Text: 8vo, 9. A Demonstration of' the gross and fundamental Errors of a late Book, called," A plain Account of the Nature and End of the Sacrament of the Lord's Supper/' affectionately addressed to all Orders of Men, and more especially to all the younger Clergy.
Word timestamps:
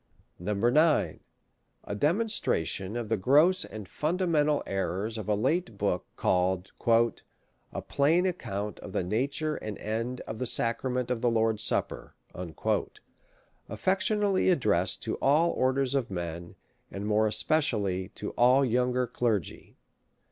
8vo, 0.41 0.73
9. 0.73 1.19
A 1.83 1.93
Demonstration 1.95 2.97
of' 2.97 3.07
the 3.07 3.17
gross 3.17 3.63
and 3.63 3.87
fundamental 3.87 4.63
Errors 4.65 5.15
of 5.15 5.29
a 5.29 5.35
late 5.35 5.77
Book, 5.77 6.07
called," 6.15 6.71
A 7.71 7.83
plain 7.87 8.25
Account 8.25 8.79
of 8.79 8.93
the 8.93 9.03
Nature 9.03 9.57
and 9.57 9.77
End 9.77 10.21
of 10.21 10.39
the 10.39 10.47
Sacrament 10.47 11.11
of 11.11 11.21
the 11.21 11.29
Lord's 11.29 11.61
Supper/' 11.61 12.13
affectionately 13.69 14.49
addressed 14.49 15.03
to 15.03 15.17
all 15.17 15.51
Orders 15.51 15.93
of 15.93 16.09
Men, 16.09 16.55
and 16.89 17.05
more 17.05 17.27
especially 17.27 18.07
to 18.15 18.31
all 18.31 18.61
the 18.61 18.69
younger 18.69 19.05
Clergy. 19.05 19.77